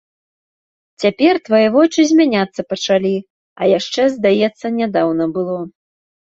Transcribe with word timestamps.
Цяпер 1.01 1.33
твае 1.49 1.67
вочы 1.75 1.99
змяняцца 2.11 2.61
пачалі, 2.71 3.11
а 3.61 3.69
яшчэ, 3.77 4.07
здаецца, 4.15 4.73
нядаўна 4.81 5.29
было! 5.39 5.61